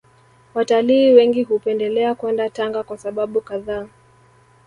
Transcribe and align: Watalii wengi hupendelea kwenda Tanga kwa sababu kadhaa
Watalii 0.53 1.13
wengi 1.13 1.43
hupendelea 1.43 2.15
kwenda 2.15 2.49
Tanga 2.49 2.83
kwa 2.83 2.97
sababu 2.97 3.41
kadhaa 3.41 3.87